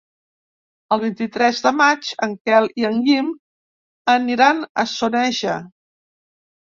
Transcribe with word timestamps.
El 0.95 0.99
vint-i-tres 1.01 1.59
de 1.65 1.71
maig 1.81 2.07
en 2.27 2.33
Quel 2.49 2.65
i 2.83 2.87
en 2.89 2.97
Guim 3.09 3.29
aniran 4.15 4.63
a 4.85 4.87
Soneja. 4.93 5.59